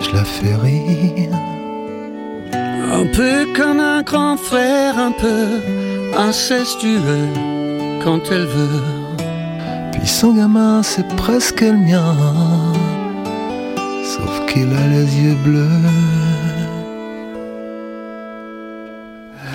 je 0.01 0.11
la 0.17 0.25
fais 0.25 0.57
rire. 0.57 1.31
Un 2.53 3.07
peu 3.15 3.47
comme 3.57 3.79
un 3.79 4.03
grand 4.03 4.37
frère, 4.37 4.99
un 4.99 5.13
peu 5.13 5.61
incestueux 6.19 7.29
quand 8.03 8.21
elle 8.33 8.47
veut. 8.47 8.83
Puis 9.93 10.07
son 10.09 10.35
gamin, 10.35 10.83
c'est 10.83 11.07
presque 11.15 11.61
le 11.61 11.75
mien, 11.75 12.17
sauf 14.05 14.47
qu'il 14.47 14.73
a 14.75 14.87
les 14.89 15.07
yeux 15.23 15.37
bleus. 15.45 15.89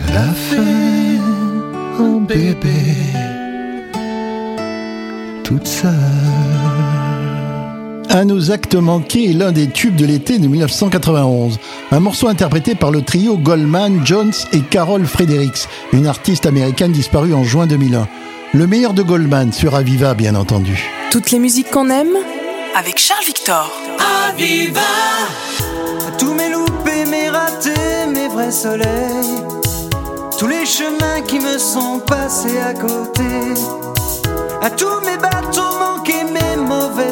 Elle 0.07 0.15
a 0.15 0.33
fait 0.33 1.19
un 1.99 2.21
bébé 2.21 3.36
toute 5.47 5.65
seule. 5.65 5.93
À 8.09 8.25
nos 8.25 8.51
actes 8.51 8.75
manqués 8.75 9.29
est 9.29 9.33
l'un 9.33 9.53
des 9.53 9.69
tubes 9.69 9.95
de 9.95 10.05
l'été 10.05 10.39
de 10.39 10.47
1991. 10.47 11.57
Un 11.91 11.99
morceau 12.01 12.27
interprété 12.27 12.75
par 12.75 12.91
le 12.91 13.01
trio 13.01 13.37
Goldman, 13.37 14.05
Jones 14.05 14.33
et 14.51 14.59
Carol 14.59 15.05
Fredericks, 15.05 15.69
une 15.93 16.05
artiste 16.05 16.45
américaine 16.45 16.91
disparue 16.91 17.33
en 17.33 17.45
juin 17.45 17.65
2001. 17.65 18.09
Le 18.53 18.67
meilleur 18.67 18.93
de 18.93 19.03
Goldman 19.03 19.53
sur 19.53 19.73
Aviva, 19.73 20.15
bien 20.15 20.35
entendu. 20.35 20.89
Toutes 21.11 21.31
les 21.31 21.39
musiques 21.39 21.71
qu'on 21.71 21.89
aime 21.89 22.17
avec 22.77 22.99
Charles 22.99 23.25
Victor. 23.25 23.71
Aviva 24.27 24.81
Tous 26.19 26.33
mes 26.33 26.49
loupés, 26.49 27.05
mes 27.05 27.29
ratés, 27.29 28.05
mes 28.13 28.27
vrais 28.27 28.51
soleils. 28.51 29.43
Tous 30.37 30.47
les 30.47 30.65
chemins 30.65 31.21
qui 31.25 31.39
me 31.39 31.57
sont 31.57 32.01
passés 32.05 32.59
à 32.59 32.73
côté. 32.73 33.23
À 34.61 34.69
tous 34.71 34.99
mes 35.05 35.17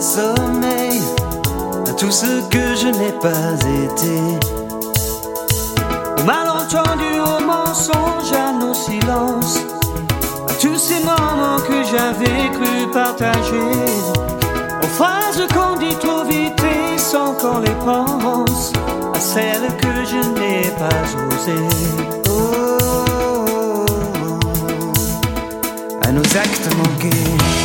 sommeils. 0.06 1.02
À 1.89 1.94
tout 1.94 2.12
ce 2.12 2.32
que 2.54 2.76
je 2.82 2.88
n'ai 3.00 3.13
pas 3.28 3.54
été. 3.86 4.18
Au 6.18 6.24
malentendu, 6.24 7.12
au 7.32 7.44
mensonge, 7.44 8.32
à 8.32 8.52
nos 8.54 8.74
silences. 8.74 9.60
À 10.50 10.54
tous 10.62 10.78
ces 10.78 11.00
moments 11.04 11.60
que 11.68 11.78
j'avais 11.91 12.41
cru 12.58 12.74
partager. 12.94 13.72
Aux 14.84 14.94
phrases 15.00 15.44
qu'on 15.54 15.76
dit 15.78 15.96
trop 15.96 16.24
vite 16.24 16.62
et 16.76 16.98
sans 16.98 17.34
qu'on 17.34 17.60
les 17.60 17.78
pense. 17.89 18.74
À 19.13 19.20
celles 19.20 19.70
que 19.82 19.94
je 20.12 20.22
n'ai 20.38 20.70
pas 20.82 21.06
osées. 21.28 21.76
Oh, 22.30 23.86
à 26.02 26.12
nos 26.12 26.30
actes 26.44 26.70
manqués. 26.78 27.64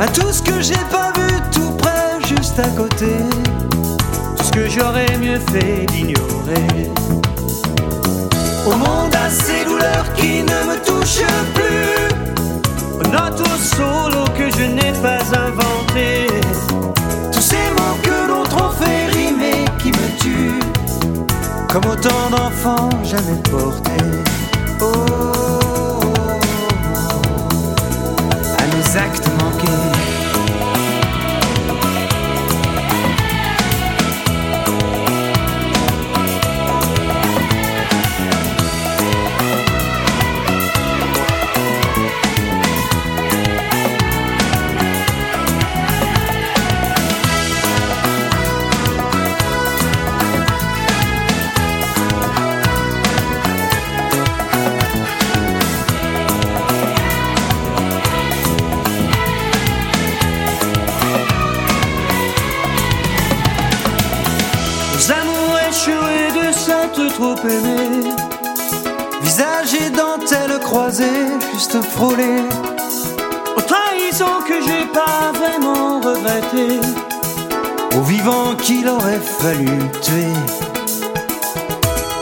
À 0.00 0.06
tout 0.08 0.32
ce 0.32 0.40
que 0.40 0.60
j'ai 0.62 0.82
pas 0.90 1.12
vu 1.18 1.34
tout 1.52 1.70
près, 1.76 2.18
juste 2.26 2.58
à 2.58 2.68
côté. 2.68 3.16
Tout 4.36 4.44
ce 4.44 4.50
que 4.52 4.68
j'aurais 4.70 5.18
mieux 5.18 5.38
fait 5.38 5.84
d'ignorer. 5.86 6.90
douleur 9.66 10.12
qui 10.14 10.42
ne 10.42 10.58
me 10.68 10.76
touche 10.82 11.22
plus. 11.54 13.10
Note 13.10 13.40
au 13.40 13.76
solo 13.76 14.24
que 14.36 14.50
je 14.56 14.64
n'ai 14.64 14.92
pas 15.02 15.20
inventé. 15.46 16.26
Tous 17.32 17.42
ces 17.42 17.70
mots 17.76 17.98
que 18.02 18.28
l'autre 18.28 18.56
ont 18.64 18.70
fait 18.70 19.06
rimer 19.08 19.64
qui 19.78 19.88
me 19.88 20.18
tuent. 20.18 20.60
Comme 21.68 21.84
autant 21.90 22.30
d'enfants 22.30 22.88
jamais 23.04 23.40
portés. 23.50 24.17
Visage 69.28 69.74
et 69.74 69.90
dentelle 69.90 70.58
croisée, 70.60 71.26
juste 71.52 71.78
frôlée. 71.82 72.44
Aux 73.56 73.60
trahisons 73.60 74.40
que 74.48 74.54
j'ai 74.66 74.86
pas 75.00 75.32
vraiment 75.40 76.00
regrettées. 76.00 76.80
Aux 77.94 78.04
vivants 78.14 78.54
qu'il 78.62 78.88
aurait 78.88 79.24
fallu 79.40 79.76
tuer. 80.00 80.32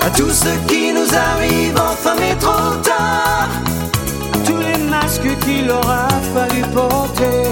À 0.04 0.10
tout 0.10 0.30
ce 0.30 0.52
qui 0.68 0.92
nous 0.92 1.10
arrive 1.30 1.76
enfin 1.90 2.16
mais 2.18 2.34
trop 2.46 2.74
tard. 2.82 3.50
Tous 4.44 4.58
les 4.68 4.78
masques 4.90 5.32
qu'il 5.44 5.70
aura 5.70 6.08
fallu 6.34 6.62
porter. 6.74 7.42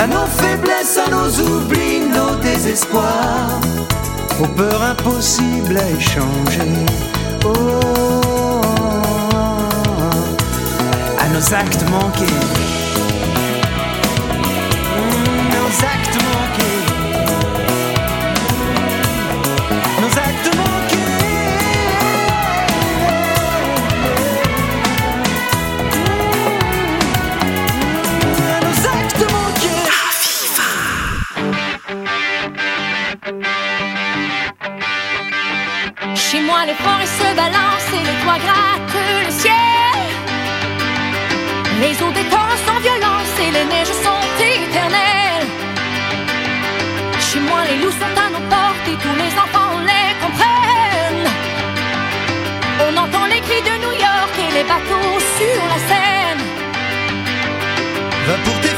À 0.00 0.06
nos 0.06 0.28
faiblesses, 0.40 0.96
à 1.04 1.10
nos 1.10 1.30
oublis, 1.48 2.00
nos 2.18 2.36
désespoirs. 2.36 3.60
Aux 4.40 4.50
peurs 4.58 4.82
impossibles 4.92 5.76
à 5.76 5.88
échanger. 5.98 7.17
Oh, 7.48 8.60
À 11.18 11.28
nos 11.28 11.54
actes 11.54 11.84
manqués. 11.90 12.67
Grattent 38.36 38.98
le 39.26 39.30
ciel. 39.30 40.00
Les 41.80 41.94
eaux 42.02 42.12
des 42.12 42.28
torrents 42.28 42.62
sont 42.66 42.80
violentes 42.80 43.36
et 43.40 43.50
les 43.56 43.66
neiges 43.72 43.96
sont 44.06 44.24
éternelles. 44.52 45.48
Chez 47.20 47.40
moi, 47.40 47.60
les 47.68 47.78
loups 47.82 47.98
sont 48.02 48.16
à 48.24 48.28
nos 48.34 48.44
portes 48.54 48.86
et 48.92 48.98
tous 49.04 49.16
les 49.22 49.32
enfants 49.44 49.78
les 49.90 50.10
comprennent. 50.22 51.30
On 52.86 52.96
entend 53.04 53.26
les 53.26 53.40
cris 53.46 53.62
de 53.70 53.74
New 53.84 53.94
York 54.06 54.34
et 54.44 54.50
les 54.56 54.64
bateaux 54.64 55.14
sur 55.36 55.60
la 55.72 55.78
Seine. 55.88 56.44
Va 58.26 58.34
pour 58.44 58.60
tes 58.60 58.74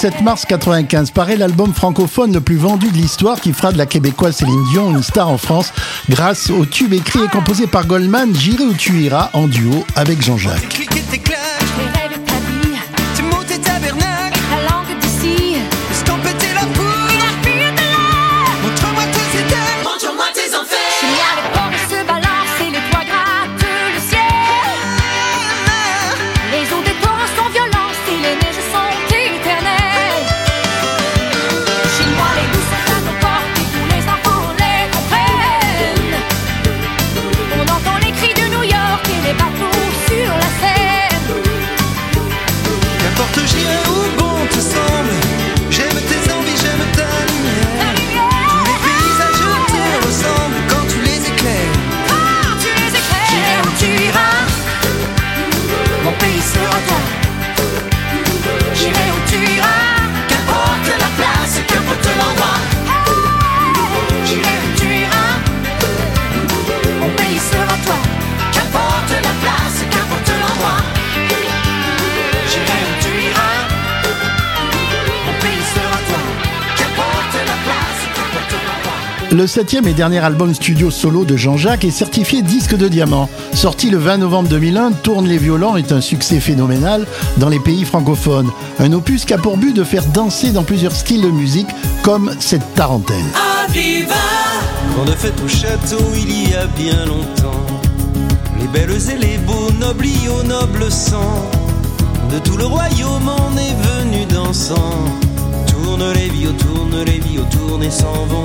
27 0.00 0.22
mars 0.22 0.46
95 0.46 1.10
paraît 1.10 1.36
l'album 1.36 1.74
francophone 1.74 2.32
le 2.32 2.40
plus 2.40 2.56
vendu 2.56 2.88
de 2.88 2.96
l'histoire 2.96 3.40
qui 3.40 3.52
fera 3.52 3.72
de 3.72 3.78
la 3.78 3.86
québécoise 3.86 4.36
Céline 4.36 4.62
Dion 4.70 4.90
une 4.92 5.02
star 5.02 5.28
en 5.28 5.38
France 5.38 5.72
grâce 6.08 6.50
au 6.50 6.64
tube 6.64 6.92
écrit 6.92 7.18
et 7.24 7.26
composé 7.26 7.66
par 7.66 7.84
Goldman 7.84 8.32
J'irai 8.32 8.62
où 8.62 8.74
tu 8.74 8.92
iras 9.00 9.30
en 9.32 9.48
duo 9.48 9.84
avec 9.96 10.22
Jean-Jacques. 10.22 10.88
Le 79.38 79.46
septième 79.46 79.86
et 79.86 79.92
dernier 79.94 80.18
album 80.18 80.52
studio 80.52 80.90
solo 80.90 81.24
de 81.24 81.36
Jean-Jacques 81.36 81.84
est 81.84 81.92
certifié 81.92 82.42
disque 82.42 82.76
de 82.76 82.88
diamant. 82.88 83.30
Sorti 83.54 83.88
le 83.88 83.96
20 83.96 84.16
novembre 84.16 84.48
2001, 84.48 84.90
Tourne 84.90 85.28
les 85.28 85.38
violents 85.38 85.76
est 85.76 85.92
un 85.92 86.00
succès 86.00 86.40
phénoménal 86.40 87.06
dans 87.36 87.48
les 87.48 87.60
pays 87.60 87.84
francophones. 87.84 88.50
Un 88.80 88.92
opus 88.92 89.24
qui 89.24 89.34
a 89.34 89.38
pour 89.38 89.56
but 89.56 89.72
de 89.72 89.84
faire 89.84 90.04
danser 90.06 90.50
dans 90.50 90.64
plusieurs 90.64 90.90
styles 90.90 91.22
de 91.22 91.30
musique 91.30 91.68
comme 92.02 92.34
cette 92.40 92.74
tarentelle. 92.74 93.26
Grande 94.96 95.14
fête 95.16 95.40
au 95.44 95.46
château 95.46 96.02
il 96.16 96.50
y 96.50 96.54
a 96.56 96.66
bien 96.76 97.06
longtemps. 97.06 97.64
Les 98.58 98.66
belles 98.66 98.90
et 98.90 99.18
les 99.18 99.38
beaux 99.38 99.70
nobles 99.78 100.08
au 100.36 100.42
noble 100.48 100.90
sang. 100.90 101.48
De 102.32 102.40
tout 102.40 102.56
le 102.56 102.66
royaume 102.66 103.30
on 103.30 103.56
est 103.56 103.76
venu 103.86 104.26
dansant. 104.34 105.04
Tourne 105.68 106.12
les 106.12 106.28
vios, 106.28 106.54
tourne 106.54 107.04
les 107.04 107.20
vios, 107.20 107.46
tourne 107.52 107.84
et 107.84 107.90
s'en 107.92 108.26
vont. 108.26 108.42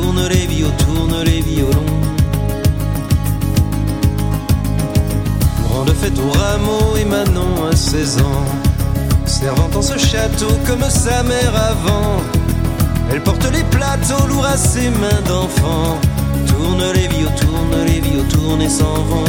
Tourne 0.00 0.28
les 0.28 0.46
vios, 0.46 0.70
tourne 0.78 1.24
les 1.24 1.40
violons. 1.40 1.92
Grande 5.64 5.90
fête 5.90 6.16
au 6.20 6.30
rameau 6.38 6.96
et 6.96 7.04
Manon 7.04 7.66
à 7.68 7.74
16 7.74 8.18
ans. 8.18 8.44
Servant 9.26 9.68
en 9.74 9.82
ce 9.82 9.98
château 9.98 10.52
comme 10.68 10.88
sa 10.88 11.24
mère 11.24 11.52
avant. 11.56 12.22
Elle 13.10 13.20
porte 13.24 13.44
les 13.52 13.64
plateaux 13.64 14.24
lourds 14.28 14.46
à 14.46 14.56
ses 14.56 14.88
mains 14.90 15.22
d'enfant. 15.26 15.98
Tourne 16.46 16.92
les 16.94 17.08
vios, 17.08 17.30
tourne 17.40 17.84
les 17.84 18.00
vios, 18.00 18.22
tourne 18.30 18.62
et 18.62 18.68
s'en 18.68 19.02
vont. 19.02 19.24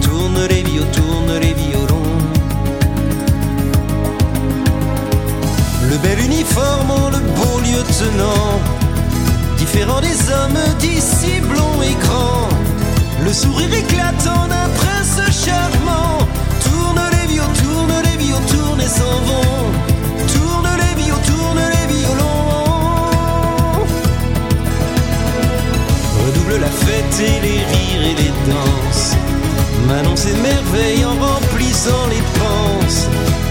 Tourne 0.00 0.46
les 0.48 0.62
vios, 0.62 0.86
tourne 0.94 1.38
les 1.42 1.52
violons. 1.52 2.16
Le 5.90 5.98
bel 5.98 6.24
uniforme, 6.24 7.12
le 7.12 7.18
beau 7.18 7.60
lieutenant. 7.60 8.83
Différent 9.74 10.00
des 10.00 10.30
hommes 10.30 10.78
d'ici 10.78 11.40
blonds 11.40 11.82
et 11.82 11.94
grands. 11.94 12.48
Le 13.24 13.32
sourire 13.32 13.74
éclatant 13.74 14.46
d'un 14.46 14.68
prince 14.76 15.18
charmant. 15.44 16.18
Tourne 16.62 17.02
les 17.10 17.34
vios, 17.34 17.50
tourne 17.60 17.92
les 18.04 18.24
vios, 18.24 18.38
tourne 18.46 18.80
et 18.80 18.86
s'en 18.86 19.18
vont. 19.26 19.66
Tourne 20.32 20.68
les 20.78 21.02
vios, 21.02 21.18
tourne 21.26 21.58
les 21.74 21.92
violons. 21.92 23.08
Redouble 26.24 26.60
la 26.60 26.70
fête 26.70 27.18
et 27.18 27.40
les 27.44 27.58
rires 27.72 28.06
et 28.12 28.22
les 28.22 28.32
danses. 28.48 29.16
Manon 29.88 30.14
s'émerveille 30.14 31.04
en 31.04 31.14
remplissant 31.14 32.06
les 32.10 32.22
penses. 32.38 33.08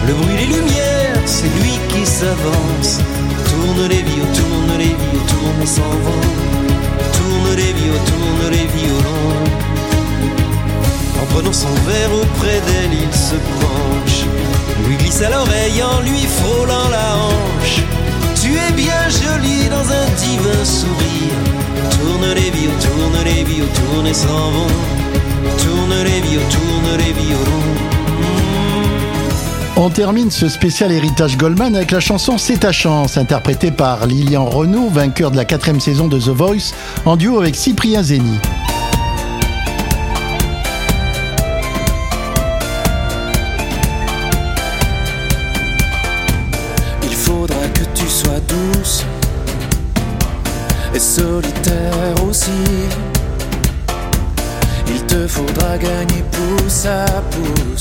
Le 0.07 0.13
bruit, 0.13 0.37
les 0.37 0.45
lumières, 0.45 1.21
c'est 1.25 1.51
lui 1.59 1.73
qui 1.89 2.05
s'avance. 2.05 3.01
Tourne 3.63 3.87
les 3.87 4.03
vios, 4.03 4.25
tourne 4.35 4.77
les 4.77 4.93
vios, 5.03 5.23
tourne 5.29 5.61
et 5.63 5.65
s'en 5.65 5.93
vont. 6.03 6.27
Tourne 7.17 7.55
les 7.55 7.71
vios, 7.71 7.99
tourne 8.11 8.51
les 8.51 8.67
violons. 8.75 9.39
En 11.21 11.25
prenant 11.33 11.53
son 11.53 11.73
verre 11.87 12.13
auprès 12.13 12.59
d'elle, 12.67 12.91
il 12.91 13.13
se 13.15 13.35
penche. 13.61 14.25
Lui 14.85 14.97
glisse 14.97 15.21
à 15.21 15.29
l'oreille 15.29 15.81
en 15.81 16.01
lui 16.01 16.27
frôlant 16.39 16.89
la 16.91 17.15
hanche. 17.23 17.79
Tu 18.41 18.49
es 18.51 18.71
bien 18.73 19.03
jolie 19.07 19.69
dans 19.69 19.87
un 20.01 20.07
divin 20.23 20.65
sourire. 20.65 21.39
Tourne 21.91 22.33
les 22.35 22.51
vios, 22.51 22.77
tourne 22.81 23.23
les 23.23 23.43
vios, 23.45 23.69
tourne 23.79 24.07
et 24.07 24.13
s'en 24.13 24.51
vont. 24.51 24.75
Tourne 25.63 26.03
les 26.03 26.19
vios, 26.19 26.41
tourne 26.51 26.97
les 26.97 27.13
violons. 27.13 27.82
On 29.75 29.89
termine 29.89 30.29
ce 30.29 30.49
spécial 30.49 30.91
héritage 30.91 31.35
Goldman 31.35 31.75
avec 31.75 31.89
la 31.89 31.99
chanson 31.99 32.37
C'est 32.37 32.59
ta 32.59 32.71
chance, 32.71 33.17
interprétée 33.17 33.71
par 33.71 34.05
Lilian 34.05 34.45
Renaud, 34.45 34.87
vainqueur 34.89 35.31
de 35.31 35.35
la 35.35 35.45
quatrième 35.45 35.79
saison 35.79 36.07
de 36.07 36.19
The 36.19 36.29
Voice, 36.29 36.73
en 37.05 37.15
duo 37.15 37.39
avec 37.39 37.55
Cyprien 37.55 38.03
Zeni. 38.03 38.37
Il 47.01 47.15
faudra 47.15 47.67
que 47.73 47.83
tu 47.95 48.07
sois 48.07 48.39
douce 48.47 49.03
et 50.93 50.99
solitaire 50.99 52.23
aussi. 52.29 52.51
Il 54.87 55.03
te 55.07 55.27
faudra 55.27 55.79
gagner 55.79 56.23
pouce 56.31 56.85
à 56.85 57.05
pouce 57.31 57.72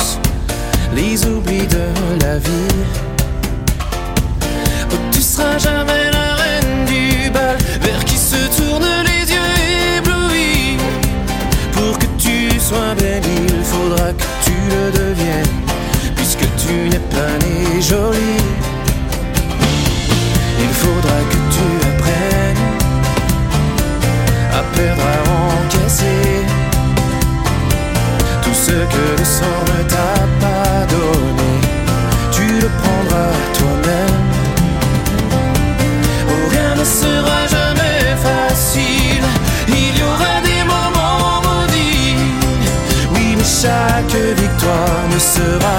Worte 45.43 45.72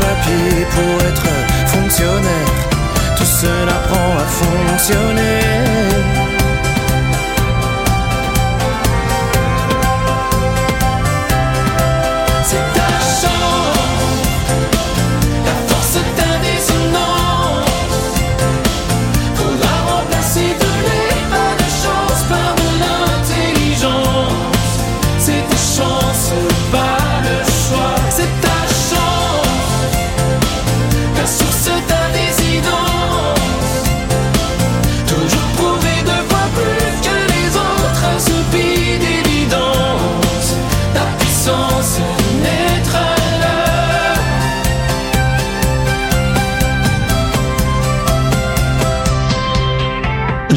papiers 0.00 0.66
pour 0.74 1.08
être 1.08 1.26
fonctionnaire. 1.66 2.52
Tout 3.16 3.24
cela 3.24 3.76
prend 3.88 4.10
à 4.18 4.26
fonctionner 4.40 6.25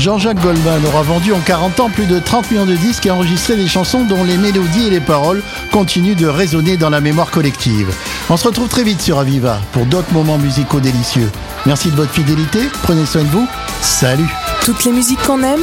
Jean-Jacques 0.09 0.41
Goldman 0.41 0.83
aura 0.87 1.03
vendu 1.03 1.33
en 1.33 1.39
40 1.39 1.81
ans 1.81 1.89
plus 1.91 2.07
de 2.07 2.17
30 2.17 2.49
millions 2.49 2.65
de 2.65 2.75
disques 2.75 3.05
et 3.05 3.11
enregistré 3.11 3.55
des 3.55 3.67
chansons 3.67 4.05
dont 4.05 4.23
les 4.23 4.37
mélodies 4.37 4.87
et 4.87 4.89
les 4.89 4.99
paroles 4.99 5.43
continuent 5.71 6.15
de 6.15 6.25
résonner 6.25 6.77
dans 6.77 6.89
la 6.89 6.99
mémoire 6.99 7.29
collective. 7.29 7.93
On 8.31 8.35
se 8.35 8.47
retrouve 8.47 8.67
très 8.67 8.81
vite 8.81 9.03
sur 9.03 9.19
Aviva 9.19 9.61
pour 9.71 9.85
d'autres 9.85 10.11
moments 10.11 10.39
musicaux 10.39 10.79
délicieux. 10.79 11.29
Merci 11.67 11.91
de 11.91 11.95
votre 11.95 12.11
fidélité, 12.11 12.59
prenez 12.81 13.05
soin 13.05 13.21
de 13.21 13.27
vous, 13.27 13.47
salut 13.81 14.27
Toutes 14.65 14.83
les 14.83 14.93
musiques 14.93 15.21
qu'on 15.21 15.43
aime 15.43 15.61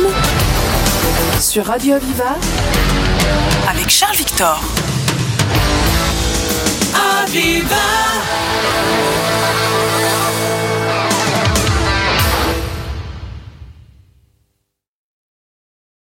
sur 1.41 1.67
Radio 1.67 1.97
Aviva 1.97 2.37
avec 3.69 3.91
Charles 3.91 4.15
Victor. 4.15 4.63
Aviva 7.25 7.75